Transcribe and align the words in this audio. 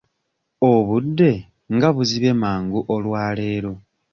Obudde 0.71 1.31
nga 1.75 1.89
buzibye 1.95 2.31
mangu 2.41 2.79
olwaleero? 2.93 3.73